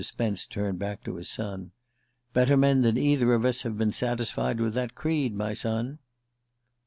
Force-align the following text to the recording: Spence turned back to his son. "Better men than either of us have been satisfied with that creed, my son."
Spence 0.03 0.47
turned 0.47 0.79
back 0.79 1.03
to 1.03 1.17
his 1.17 1.29
son. 1.29 1.73
"Better 2.33 2.57
men 2.57 2.81
than 2.81 2.97
either 2.97 3.35
of 3.35 3.45
us 3.45 3.61
have 3.61 3.77
been 3.77 3.91
satisfied 3.91 4.59
with 4.59 4.73
that 4.73 4.95
creed, 4.95 5.35
my 5.35 5.53
son." 5.53 5.99